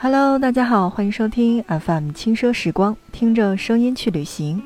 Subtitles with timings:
[0.00, 4.62] Hello，大家好，欢迎收听 FM 轻奢时光，听着声音去旅行。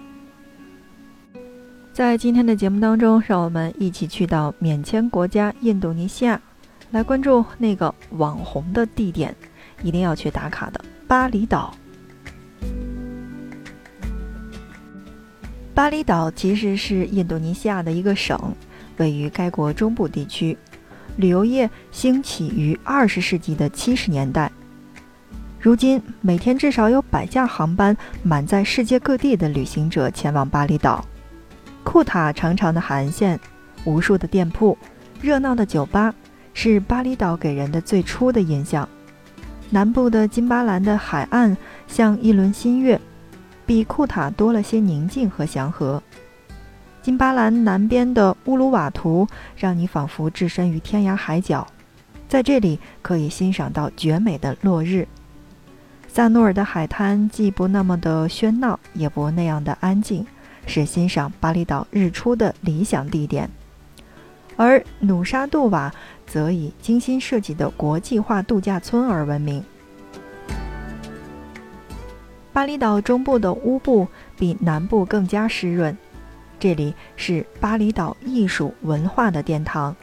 [1.91, 6.39] 在今天的节目当中，让我们一起去到免签国家印度尼西亚，
[6.91, 9.35] 来关注那个网红的地点，
[9.83, 11.75] 一定要去打卡的巴厘岛。
[15.73, 18.39] 巴厘岛其实是印度尼西亚的一个省，
[18.99, 20.59] 位于该国中部地区，
[21.17, 24.53] 旅游业兴起于二十世纪的七十年代。
[25.63, 31.05] 如今，每天至少有百架航班满载世界各地的旅行者前往巴厘岛。
[31.85, 33.39] 库塔长长的海岸线，
[33.85, 34.77] 无数的店铺，
[35.21, 36.13] 热闹的酒吧，
[36.53, 38.89] 是巴厘岛给人的最初的印象。
[39.71, 43.01] 南部的金巴兰的海岸像一轮新月，
[43.65, 46.03] 比库塔多了些宁静和祥和。
[47.03, 51.65] 金巴兰南边的乌鲁瓦图让你仿佛置身于天涯海角，
[52.29, 55.07] 在这里可以欣赏到绝美的落日。
[56.15, 60.27] 萨诺尔的海滩既不那么的喧闹，也不那样的安静，
[60.67, 63.49] 是欣赏巴厘岛日出的理想地点。
[64.55, 65.91] 而努沙杜瓦
[66.27, 69.65] 则以精心设计的国际化度假村而闻名。
[72.53, 75.97] 巴厘岛中部的乌布比南部更加湿润，
[76.61, 79.97] 这里是巴厘岛艺术文化的殿堂。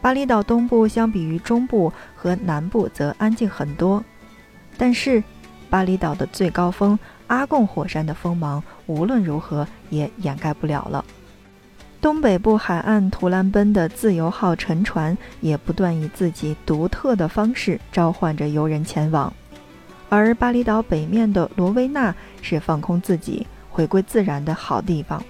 [0.00, 4.00] 巴厘岛东部相比于中部和南部则安静很多。
[4.78, 5.22] 但是，
[5.68, 11.04] 巴厘岛的最高峰阿贡火山的锋芒无论如何也掩盖不了了。
[12.00, 19.30] 东北部海岸图兰奔的自由号沉船也不断以自己独特的方式召唤着游人前往，
[20.08, 25.20] 而巴厘岛北面的罗威纳是放空自己、回归自然的好地方。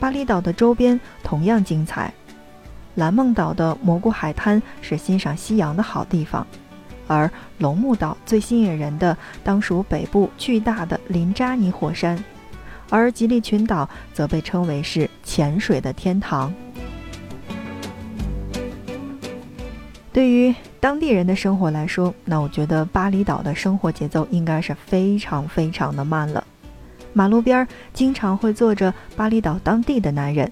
[0.00, 2.12] 巴厘岛的周边同样精彩，
[2.96, 6.44] 蓝梦岛的蘑菇海滩是欣赏夕阳的好地方。
[7.06, 12.22] 而龙目岛最吸引人的当属北部巨大的林扎尼火山，
[12.90, 16.52] 而吉利群岛则被称为是潜水的天堂。
[20.12, 26.44] 对于当地人的生活来说，那我觉得巴厘岛的生活节奏应该是非常非常的慢了。
[27.12, 30.50] 马路边经常会坐着巴厘岛当地的男人，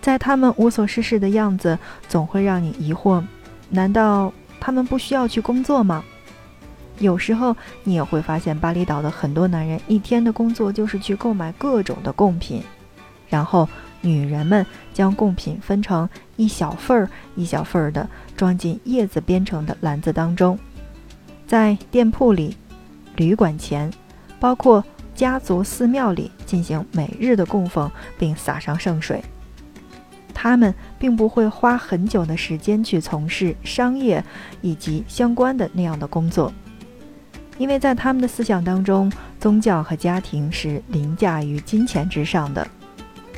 [0.00, 1.78] 在他们无所事事的样子，
[2.08, 3.22] 总会让你疑惑：
[3.68, 4.32] 难道？
[4.64, 6.04] 他们不需要去工作吗？
[7.00, 12.62] 有时候你也会发现，巴厘岛的很多男人一天的工作就是去购买各种的贡品，
[13.28, 13.68] 然后
[14.00, 14.64] 女人们
[14.94, 20.56] 将贡品分成一小份儿一小份儿的装进叶子编成的篮子当中，
[21.44, 22.56] 在店铺里、
[23.16, 23.92] 旅馆前，
[24.38, 29.20] 包括家族寺庙里进行每日的供奉，并洒上圣水。
[30.42, 34.24] 他们并不会花很久的时间去从事商业
[34.60, 36.52] 以及相关的那样的工作，
[37.58, 42.66] 因为在他们的思想当中，宗教和家庭是凌驾于金钱之上的。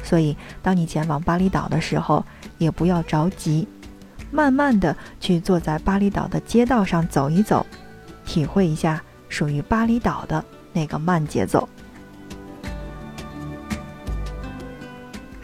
[0.03, 2.25] 所以，当你前往巴厘岛的时候，
[2.57, 3.69] 也不要着急，
[4.31, 7.67] 慢慢的去坐在巴厘岛的街道上走一走，
[8.25, 10.43] 体会一下属于巴厘岛的
[10.73, 11.69] 那个慢节奏。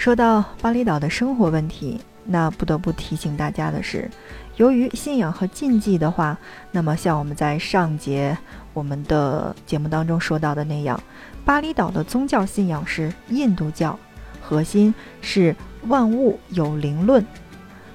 [0.01, 4.11] 说到巴厘岛的生活问题，那不得不提醒大家的是，
[4.57, 6.39] 由于信仰和禁忌的话，
[6.73, 8.35] 那么像我们在上节
[8.73, 10.99] 我们的节目当中说到的那样，
[11.45, 13.99] 巴厘岛的宗教信仰是印度教，
[14.41, 17.23] 核心是万物有灵论。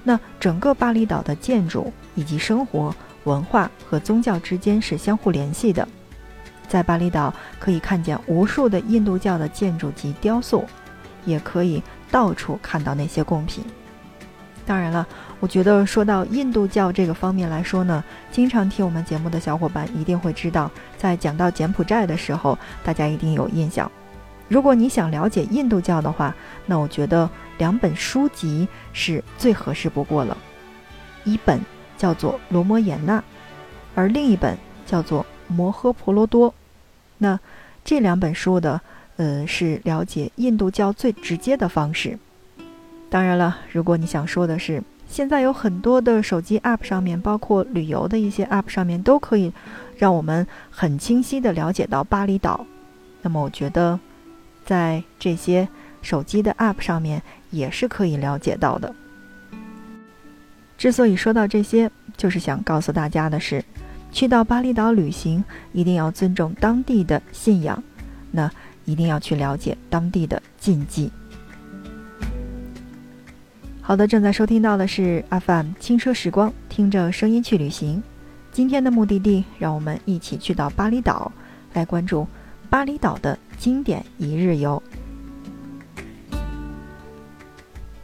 [0.03, 5.87] 那整个巴厘岛的建筑以及生活文化和宗教之间是相互联系的，
[6.67, 10.63] 在巴厘岛可以看见无数的印度教的建筑及雕塑。
[11.25, 13.63] 也可以到处看到那些贡品。
[14.67, 15.05] 当然了，
[15.39, 23.91] 我觉得说到印度教这个方面来说呢，经常听我们节目的小伙伴一定会知道，在讲到柬埔寨的时候，大家一定有印象。
[24.47, 26.33] 如果你想了解印度教的话，
[26.65, 27.29] 那我觉得
[27.59, 30.35] 两本书籍是最合适不过了。
[31.25, 31.59] 一本
[31.95, 33.19] 叫做《罗摩衍那》，
[33.93, 36.49] 而另一本叫做《摩诃婆罗多》。
[37.19, 37.39] 那
[37.83, 38.81] 这两本书的。
[39.17, 42.19] 呃，是了解印度教最直接的方式。
[43.09, 49.53] 当然了，如果你想说的是，现在有很多的手机 App 上面，包括旅游的一些 App 上面，都可以
[49.95, 52.65] 让我们很清晰的了解到巴厘岛。
[53.21, 53.97] 那么，我觉得
[54.65, 55.65] 在这些
[56.01, 57.21] 手机的 App 上面
[57.51, 58.93] 也是可以了解到的。
[60.77, 63.63] 之所以说到这些，就是想告诉大家的是，
[64.11, 65.41] 去到巴厘岛旅行
[65.71, 67.81] 一定要尊重当地的信仰。
[68.31, 68.51] 那。
[68.85, 71.11] 一定要去了解当地的禁忌。
[73.81, 78.01] 好的，正在收听到的是 FM 轻奢时光，听着声音去旅行。
[78.51, 81.31] 今天的目的地，让我们一起去到巴厘岛，
[81.73, 82.25] 来关注
[82.69, 84.81] 巴厘岛的经典一日游。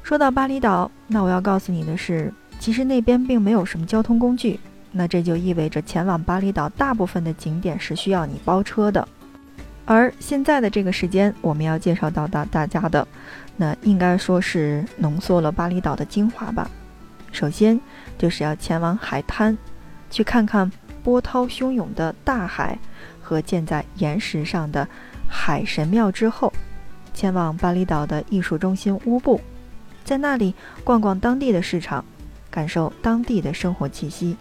[0.04, 4.60] 说到巴厘岛，那我要告诉你的是，其实那边并没有什么交通工具。
[4.92, 9.08] 那这就意味着前往巴厘岛大部分的景点是需要你包车的。
[9.94, 13.06] 而现在的这个时间，我们要介绍到大大家的，
[13.58, 16.72] 那应该说是浓缩了巴厘岛的精华吧。
[17.34, 17.78] 首先
[18.18, 19.58] 就是要前往海滩，
[20.10, 20.72] 去看看
[21.04, 22.80] 波涛汹涌的大海
[23.22, 24.88] 和建在岩石上的
[25.28, 26.54] 海神庙之后，
[27.14, 29.42] 前往巴厘岛的艺术中心乌布。
[30.06, 30.56] 在那里
[30.86, 32.06] 逛逛当地的市场，
[32.50, 34.38] 感受当地的生活气息，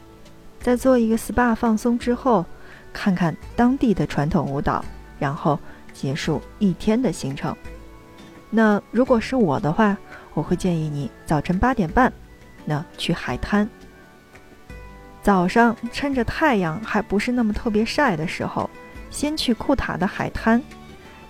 [0.61, 2.47] 在做一个 SPA 放松之后，
[2.93, 4.85] 看看当地的传统舞蹈，
[5.21, 5.57] 然后
[5.93, 7.57] 结束一天的行程。
[8.51, 9.97] 那如果是我的话，
[10.35, 12.13] 我会建议你早晨八点半，
[12.65, 13.69] 那去海滩。
[15.23, 18.69] 早上趁着太阳还不是那么特别晒的时候，
[19.11, 20.61] 先去库塔的海滩。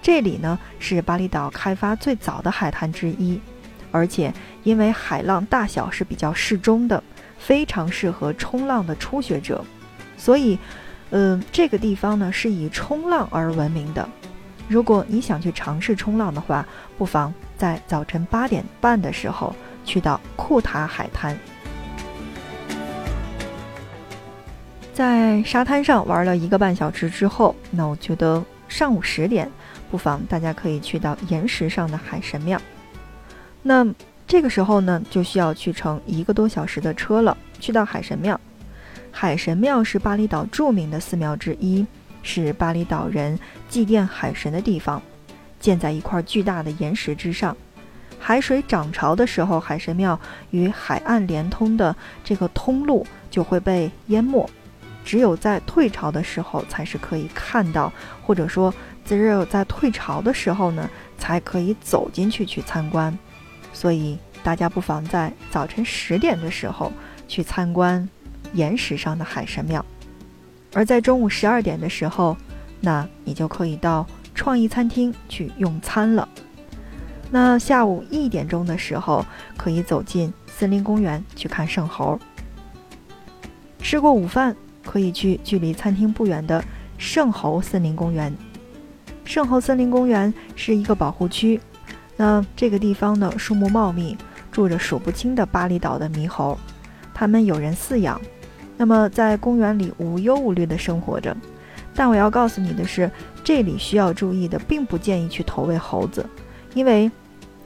[0.01, 3.39] 这里呢是巴厘岛开发最早的海滩之一。
[3.93, 4.33] 而且，
[4.63, 7.03] 因为海浪大小是比较适中的，
[7.37, 9.65] 非常适合冲浪的初学者，
[10.17, 10.57] 所以，
[11.11, 14.09] 嗯，这个地方呢是以冲浪而闻名的。
[14.69, 16.65] 如果你想去尝试冲浪的话，
[16.97, 19.55] 不妨在早晨八点半的时候
[19.85, 21.37] 去到库塔海滩，
[24.95, 29.51] 在沙滩上玩了一个半小时之后，那我觉得上午十点，
[29.91, 32.61] 不妨大家可以去到岩石上的海神庙。
[33.63, 33.85] 那
[34.29, 38.41] 这个时候呢，就需要去乘一个多小时的车了，去到海神庙。
[39.13, 41.87] 海神庙是巴厘岛著名的寺庙之一，
[42.23, 45.03] 是巴厘岛人祭奠海神的地方，
[45.59, 47.57] 建在一块巨大的岩石之上。
[48.19, 50.19] 海水涨潮的时候，海神庙
[50.51, 54.49] 与海岸连通的这个通路就会被淹没，
[55.05, 57.93] 只有在退潮的时候才是可以看到，
[58.23, 58.73] 或者说
[59.05, 63.17] 只有在退潮的时候呢，才可以走进去去参观。
[63.73, 66.93] 所以大家不妨在早晨十点的时候
[67.27, 68.07] 去参观
[68.53, 69.85] 岩石上的海神庙，
[70.73, 72.37] 而在中午十二点的时候，
[72.81, 76.29] 那你就可以到创意餐厅去用餐了。
[77.31, 79.25] 那下午一点钟的时候，
[79.57, 82.19] 可以走进森林公园去看圣猴。
[83.81, 84.55] 吃过午饭，
[84.85, 86.63] 可以去距离餐厅不远的
[86.99, 88.35] 圣猴森林公园。
[89.25, 91.61] 圣猴森林公园是一个保护区。
[92.17, 94.17] 那这个地方呢，树木茂密，
[94.51, 96.59] 住着数不清的巴厘岛的猕猴，
[97.15, 98.21] 它们有人饲养，
[98.81, 101.37] 那么在公园里无忧无虑地生活着。
[101.95, 103.11] 但我要告诉你的是，
[103.45, 106.25] 这里需要注意的，并不建议去投喂猴子，
[106.73, 107.11] 因为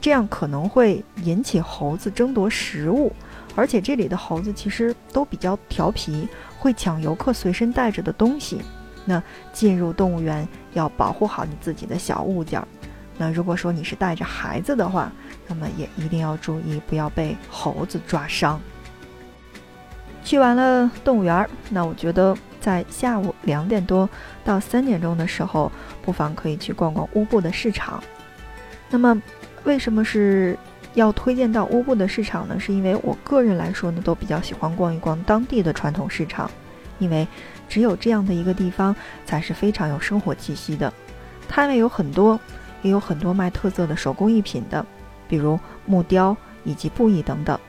[0.01, 3.13] 这样可能会引起猴子争夺食物，
[3.55, 6.27] 而且这里的猴子其实都比较调皮，
[6.59, 8.59] 会抢游客随身带着的东西。
[9.05, 9.23] 那
[9.53, 12.61] 进入动物园要保护好你自己的小物件。
[13.17, 15.09] 那如果说你是带着孩子的话，
[15.47, 18.59] 那么也一定要注意，不要被猴子抓伤。
[20.25, 24.09] 去完了动物园，那我觉得在下午两点多
[24.43, 28.03] 到三点钟的时候，不妨可以去逛逛乌布的市场。
[28.89, 29.21] 那么，
[29.63, 30.57] 为什么是
[30.95, 32.59] 要推荐到乌布的市场呢？
[32.59, 36.49] 是因为我个人来说呢，都比较喜欢逛一逛当地的传统市场，
[36.97, 37.25] 因为
[37.69, 40.91] 只有这样的一个地方才是非常有生活气息的。
[41.47, 42.37] 摊位有很多。
[42.81, 44.85] 也有很多卖特色的手工艺品的，
[45.27, 47.59] 比如木雕以及布艺等等。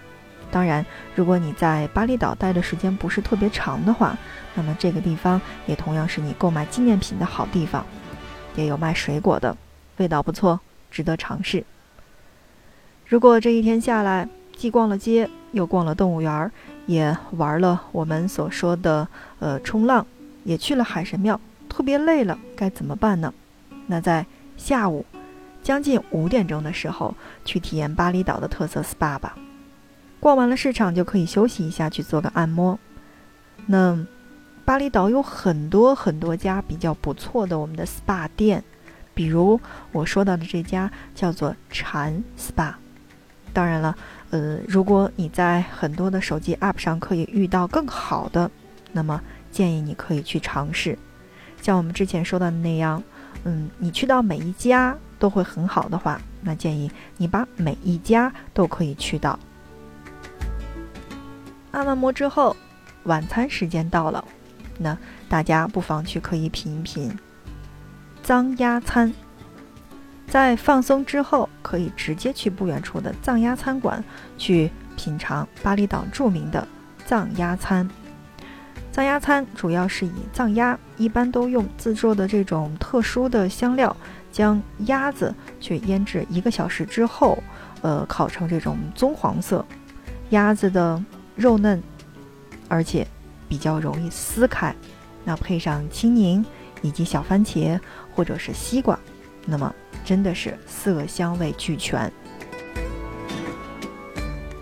[0.56, 0.82] 当然，
[1.14, 4.16] 如果你在巴厘岛待的时间不是特别长的话，
[4.54, 7.84] 那么这个地方也同样是你购买纪念品的好地方。
[8.54, 9.54] 也有卖水果的，
[9.98, 10.58] 味道不错，
[10.90, 11.62] 值得尝试。
[13.04, 16.50] 如果这一天下来，既逛了街，又逛了动物园，
[16.86, 19.06] 也玩了我们所说的
[19.40, 20.06] 呃冲浪，
[20.44, 23.30] 也去了海神庙，特别累了，该怎么办呢？
[23.88, 24.24] 那在
[24.56, 25.04] 下午
[25.62, 29.36] 将近五点钟的时候，去体验巴厘岛的特色 SPA 吧。
[30.20, 32.78] 逛完了市场就可以休息一下，去做个按摩。
[33.66, 33.98] 那
[34.64, 38.62] 巴厘岛有很多很多家比较不错的我们的 SPA 店，
[39.14, 39.60] 比如
[39.92, 42.74] 我说到的这家叫做禅 SPA。
[43.52, 43.96] 当然了，
[44.30, 48.50] 呃，如果你在很多的手机 App 上可以遇到更好的，
[48.92, 49.20] 那么
[49.50, 50.98] 建议你可以去尝试。
[51.62, 53.02] 像我们之前说到的那样。
[53.48, 59.38] 嗯，你去到每一家都会很好的话，那建议你把每一家都可以去到。
[61.76, 62.56] 按完摩之后，
[63.02, 64.24] 晚餐时间到了，
[64.78, 64.96] 那
[65.28, 67.14] 大家不妨去可以品一品
[68.22, 69.12] 藏鸭餐。
[70.26, 74.02] 在放松之后，可以直接去不远处的藏鸭餐馆
[74.38, 76.66] 去品尝巴厘岛著名的
[77.04, 77.86] 藏鸭餐。
[78.90, 83.94] 藏鸭餐主要是以藏鸭，一般都用自做的这种特殊的香料，
[84.32, 87.38] 将鸭子去腌制一个小时之后，
[87.82, 89.62] 呃，烤成这种棕黄色。
[90.30, 91.00] 鸭子的
[91.36, 91.80] 肉嫩，
[92.66, 93.06] 而且
[93.48, 94.74] 比较容易撕开。
[95.24, 96.44] 那配上青柠
[96.82, 97.78] 以及小番茄
[98.14, 98.98] 或者是西瓜，
[99.44, 99.72] 那么
[100.04, 102.10] 真的是色香味俱全。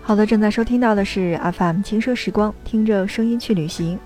[0.01, 3.97] 好的，正在收听到的是 FM 轻奢时光，听着声音去旅行。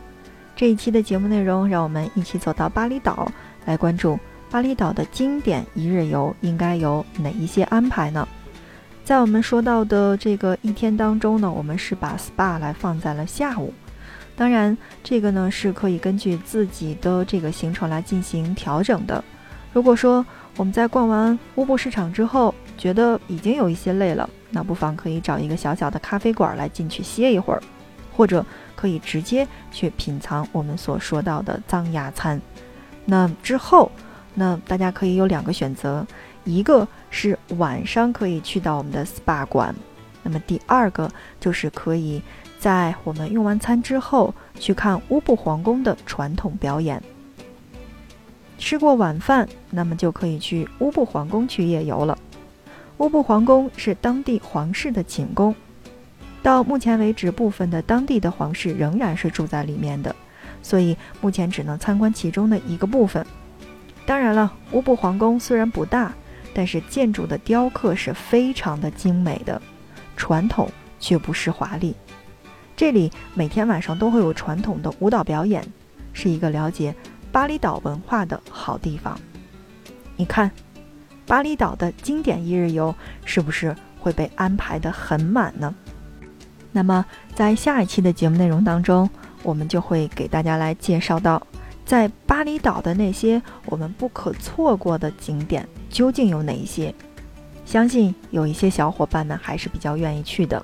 [0.56, 3.32] 这一期的节目内容，让我们一起走到巴厘岛，
[3.66, 4.20] 来关注
[4.52, 8.28] 巴厘岛的经典一日游应该有哪一些安排呢？
[9.10, 13.74] 在我们说到的这个一天当中呢，我们是把 SPA 来放在了下午。
[14.36, 19.24] 当然，这个呢是可以根据自己的这个行程来进行调整的。
[19.74, 20.24] 如果说
[20.58, 27.60] 我们在逛完乌布市场之后，觉得已经有一些累了，那不妨可以找一个小小的咖啡馆来进去歇一会儿，
[28.16, 32.40] 或者可以直接去品尝我们所说到的藏雅餐。
[33.06, 33.92] 那之后，
[34.36, 36.06] 那大家可以有两个选择，
[36.44, 39.76] 一个是晚上可以去到我们的 SPA 馆，
[40.24, 42.22] 那么第二个就是可以。
[42.60, 47.02] 在我们用完餐之后，去看乌布皇宫的传统表演。
[48.58, 52.18] 吃过晚饭，那么就可以去乌布皇宫去夜游了。
[52.98, 55.56] 乌布皇宫是当地皇室的寝宫，
[56.44, 60.14] 到目前为止，部分的当地的皇室仍然是住在里面的，
[60.62, 63.26] 所以目前只能参观其中的一个部分。
[64.06, 66.12] 当然了，乌布皇宫虽然不大，
[66.54, 69.62] 但是建筑的雕刻是非常的精美的，
[70.16, 71.96] 传统却不失华丽。
[72.76, 75.64] 这里每天晚上都会有传统的舞蹈表演，
[76.14, 76.96] 是一个了解
[77.32, 79.20] 巴厘岛文化的好地方。
[80.16, 80.50] 你看，
[81.26, 82.94] 巴厘岛的经典一日游
[83.26, 85.74] 是不是会被安排的很满呢？
[86.72, 89.10] 那么，在下一期的节目内容当中，
[89.44, 91.42] 我们就会给大家来介绍到，
[91.90, 96.94] 在巴厘岛的那些我们不可错过的景点究竟有哪一些。
[97.66, 100.64] 相信有一些小伙伴们还是比较愿意去的。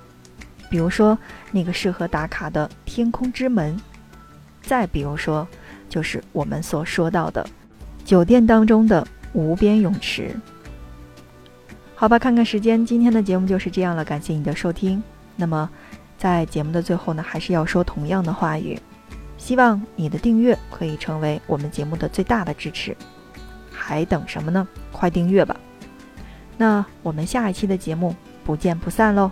[0.70, 1.17] 比如说
[1.51, 3.75] 那个适合打卡的天空之门，
[4.62, 5.48] 再比如说
[5.89, 7.44] 就是我们所说到的
[8.03, 10.29] 酒店当中的无边泳池。
[11.96, 15.01] 好吧，看看时间，今天的节目就是这样了，感谢你的收听。
[15.36, 15.67] 那么
[16.20, 18.79] 在节目的最后呢，还是要说同样的话语，
[19.38, 22.96] 希望你的订阅可以成为我们节目的最大的支持。
[23.72, 24.68] 还等什么呢？
[24.92, 25.56] 快订阅吧！
[26.58, 29.30] 那我们下一期的节目不见不散喽！